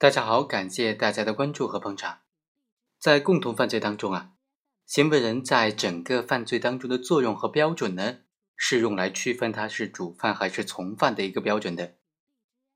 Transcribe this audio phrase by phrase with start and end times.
[0.00, 2.20] 大家好，感谢大家的关注和捧场。
[2.98, 4.32] 在共同犯罪当中啊，
[4.86, 8.20] 行为人在整个犯罪当中的作用和标准呢，
[8.56, 11.96] 是用来区分他是主犯还是从犯的一个标准的。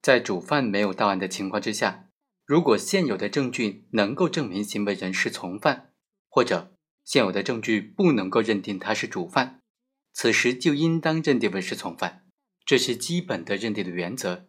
[0.03, 2.11] 在主犯没有到案的情况之下，
[2.45, 5.95] 如果现有的证据能够证明行为人是从犯，
[6.29, 6.75] 或者
[7.07, 9.63] 现有的证据不能够认定他是主犯，
[10.13, 12.27] 此时就应当认定为是从犯，
[12.67, 14.49] 这是基本的认定的原则。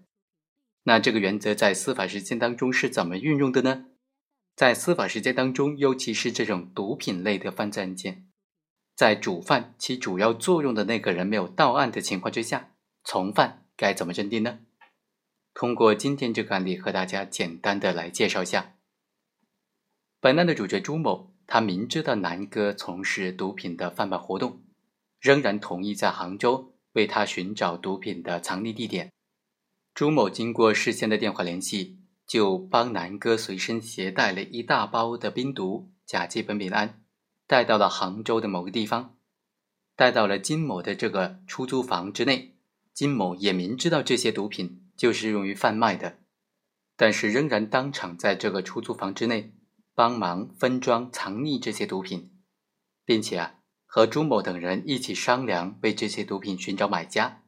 [0.87, 3.85] 那这个原则在司法实践当中是怎么运用的呢？
[4.55, 8.27] 在司法实践当中，尤其是这种毒品类的犯罪案件，
[8.95, 14.59] 在主犯起主要作用的那个人没有到案的情况之下，从犯该怎么认定呢？
[15.55, 18.75] 通过今天这个案例和大家简单的来介绍一下。
[20.21, 24.61] 本案的主角朱某，他明知道南哥从事毒品的贩卖活动，
[25.19, 29.11] 仍然同意在杭州为他寻找毒品的藏匿地点。
[29.95, 31.97] 朱某经过事先的电话联系，
[32.27, 37.01] 就帮南哥随身携带了一大包的冰毒甲基苯丙胺，
[37.47, 39.15] 带到了杭州的某个地方，
[39.95, 42.57] 带到了金某的这个出租房之内。
[42.93, 46.17] 金某也明知道这些毒品就是用于贩卖的，
[46.97, 49.53] 但是仍然当场在这个出租房之内
[49.93, 52.31] 帮忙分装藏匿这些毒品，
[53.05, 53.55] 并且啊
[53.85, 57.43] 和朱某等人一起商量为这些毒品寻找买家。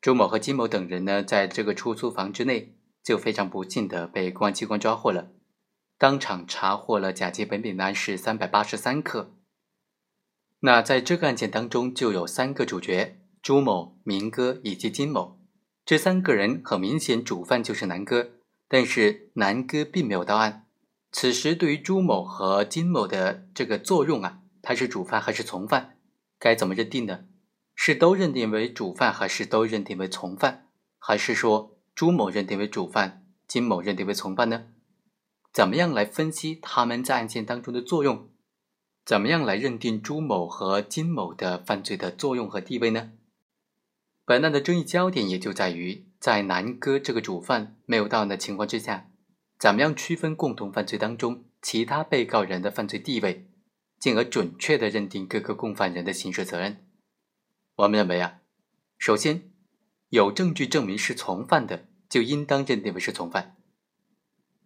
[0.00, 5.30] 朱某和金某等人呢，在这个出租房之内，就非常不幸的被公安机关抓获了，
[5.98, 9.34] 当场查获了甲基苯丙胺是三百八十三克。
[10.60, 15.38] 那在这个案件当中，就有三个主角：朱某、明哥以及金某。
[15.84, 18.30] 这三个人很明显，主犯就是南哥，
[18.68, 20.66] 但是南哥并没有到案。
[21.12, 25.98] 此时，对于朱某和金某的这个作用啊，他是主犯还是从犯，
[26.38, 27.24] 该怎么认定呢？
[27.82, 30.66] 是都认定为主犯，还是都认定为从犯？
[30.98, 34.66] 还是说朱某认定为主犯，金某认定为从犯呢？
[35.50, 38.28] 怎么样来分析他们在案件当中的作用？
[39.06, 43.12] 怎么样来认定朱某和金某的犯罪的作用和地位呢？
[44.26, 49.08] 本案的争议焦点也就在于，在南哥这个主犯没有到案的情况之下，
[49.58, 53.48] 怎么样区分共同犯罪当中其他被告人的犯罪地位，
[53.98, 56.84] 进而准确的认定各个共犯人的刑事责任？
[57.80, 58.40] 我们认为啊，
[58.98, 59.50] 首先
[60.10, 63.56] 有证据证明是从犯的，就应当认定为是从犯。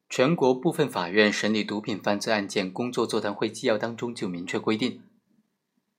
[0.09, 5.03] 全国部分法院审理毒品犯罪案件工作座谈会纪要当中就明确规定，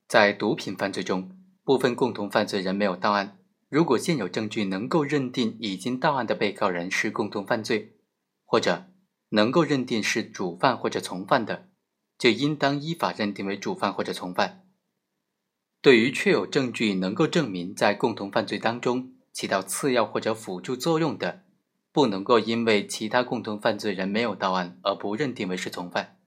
[0.09, 1.31] 在毒品犯罪中，
[1.64, 3.38] 部分共同犯罪人没有到案，
[3.70, 7.96] 如果现有证据能够认定已经到案的被告人是共同犯罪，
[8.44, 8.88] 或者
[9.30, 11.70] 能够认定是主犯或者从犯的，
[12.18, 14.65] 就应当依法认定为主犯或者从犯。
[15.85, 21.44] 对于确有证据能够证明在共同犯罪当中起到次要或者辅助作用的，
[21.91, 26.18] 不能够因为其他共同犯罪人没有到案而不认定为是从犯，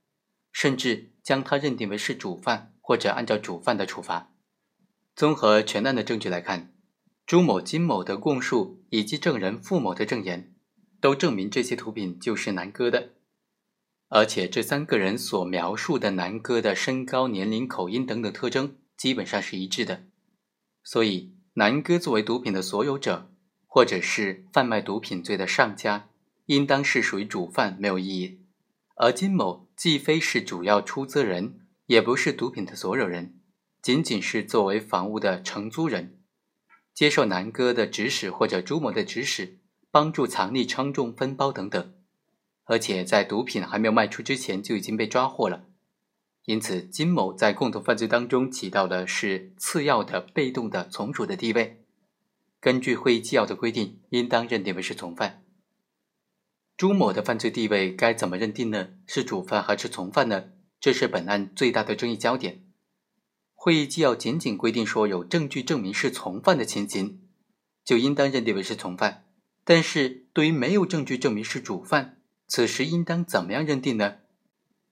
[0.52, 4.30] 甚至将他认定为是主犯或者按照主犯的处罚。
[5.16, 6.72] 综合全案的证据来看，
[7.26, 10.54] 朱某、金某的供述以及证人付某的证言，
[11.00, 13.14] 都证明这些毒品就是南哥的，
[14.08, 18.76] 而且这三个人所描述的南哥的身高、年龄、口音等等特征。
[18.98, 20.02] 基本上是一致的，
[20.82, 23.30] 所以南哥作为毒品的所有者，
[23.68, 26.08] 或者是贩卖毒品罪的上家，
[26.46, 28.40] 应当是属于主犯，没有异议。
[28.96, 33.38] 而金某既非是主要出资人，也不是毒品的所有人，
[33.80, 36.18] 仅仅是作为房屋的承租人，
[36.92, 39.60] 接受南哥的指使或者朱某的指使，
[39.92, 41.94] 帮助藏匿、称重、分包等等，
[42.64, 45.67] 而且在毒品还没有卖出之前就已经被抓获了。
[46.48, 51.84] 因此，金某在共同犯罪当中起到的是次要的、被动的从属的地位。
[52.58, 55.44] 根据会议纪要的规定，应当认定为是从犯。
[56.74, 58.88] 朱某的犯罪地位该怎么认定呢？
[59.06, 60.44] 是主犯还是从犯呢？
[60.80, 62.64] 这是本案最大的争议焦点。
[63.52, 67.20] 会议纪要仅仅规定说，有证据证明是从犯的情形，
[67.84, 69.26] 就应当认定为是从犯。
[69.64, 74.20] 但是对于没有证据证明是主犯，此时应当怎么样认定呢？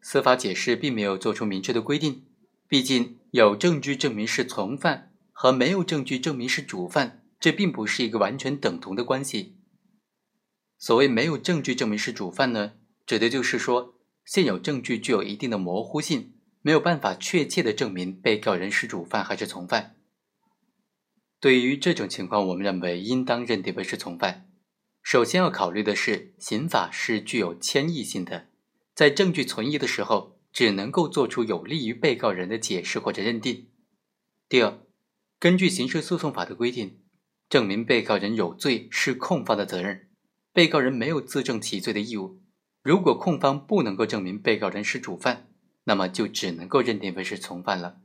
[0.09, 2.23] 司法解释并没有做出明确的规定，
[2.69, 9.57] 毕竟有证据证明是从犯和没有证据证明是主犯，这并不是一个完全等同的关系。
[10.79, 12.75] 所谓没有证据证明是主犯呢，
[13.05, 19.97] 指的就是说现有证据具有一定的模糊性，没有办法确切的证明被告人是主犯还是从犯。
[21.41, 24.49] 对于这种情况，我们认为应当认定为是从犯。
[25.03, 28.47] 首先要考虑的是，刑法是具有迁移性的。
[28.97, 33.69] 在证据存疑的时候，只能够做出有利于被告人的解释或者认定。
[34.49, 34.79] 第二，
[35.39, 36.99] 根据刑事诉讼法的规定，
[37.51, 40.09] 证明被告人有罪是控方的责任，
[40.51, 42.41] 被告人没有自证其罪的义务。
[42.83, 45.47] 如果控方不能够证明被告人是主犯，
[45.85, 47.99] 那么就只能够认定为是从犯了。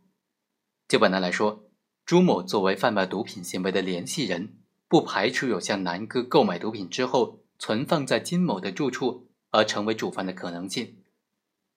[0.90, 1.70] 就本案来说，
[2.06, 4.58] 朱某作为贩卖毒品行为的联系人，
[4.90, 10.98] 不排除有向南哥购买毒品之后存放在金某的住处而成为主犯的可能性。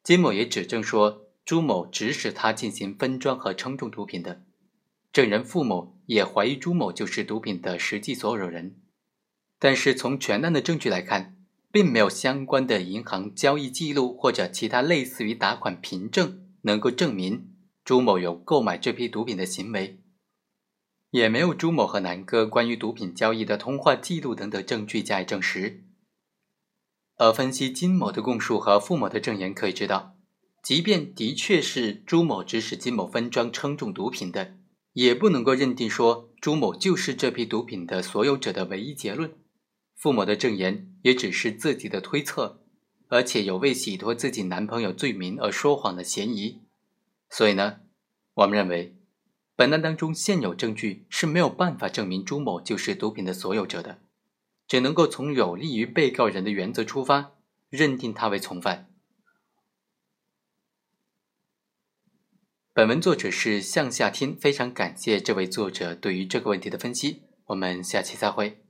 [0.03, 4.43] 金某也指证说，朱某指使他进行分装和称重毒品的。
[5.13, 8.81] 证人付某也怀疑朱某就是毒品的实际所有人。
[9.59, 11.37] 但是从全案的证据来看，
[11.71, 17.51] 并没有相关的银行交易记录或者其他类似于打款凭证能够证明。
[17.85, 20.01] 朱某有购买这批毒品的行为，
[21.11, 25.85] 也没有朱某和南哥关于毒品交易的通话记录等等证据加以证实。
[27.17, 30.17] 而分析金某的供述和付某的证言，可以知道，
[30.63, 34.57] 即便的确是朱某指使金某分装称重毒品的，
[34.93, 39.33] 也不能够认定说朱某就是这批毒品的所有者的唯一结论。
[39.95, 42.61] 付某的证言也只是自己的推测，
[43.09, 46.63] 而且有为洗脱自己男朋友罪名而说谎的嫌疑。
[47.31, 47.81] 所以呢，
[48.35, 48.97] 我们认为，
[49.57, 54.01] 本案当中现有证据是没有办法证明朱某就是毒品的所有者的，
[54.67, 57.33] 只能够从有利于被告人的原则出发，
[57.71, 58.91] 认定他为从犯。
[62.73, 67.23] 本文作者是向下听，非常感谢这位作者对于这个问题的分析。
[67.47, 68.64] 我们下期再会。